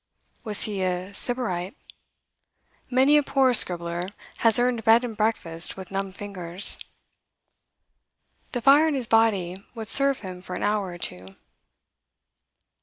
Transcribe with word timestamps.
Was 0.43 0.63
he 0.63 0.81
a 0.81 1.13
sybarite? 1.13 1.75
Many 2.89 3.17
a 3.17 3.21
poor 3.21 3.53
scribbler 3.53 4.09
has 4.39 4.57
earned 4.57 4.83
bed 4.83 5.03
and 5.03 5.15
breakfast 5.15 5.77
with 5.77 5.91
numb 5.91 6.11
fingers. 6.11 6.79
The 8.53 8.61
fire 8.63 8.87
in 8.87 8.95
his 8.95 9.05
body 9.05 9.63
would 9.75 9.89
serve 9.89 10.21
him 10.21 10.41
for 10.41 10.55
an 10.55 10.63
hour 10.63 10.87
or 10.87 10.97
two. 10.97 11.35